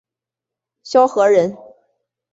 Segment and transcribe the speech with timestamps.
[0.81, 1.55] 萧何人。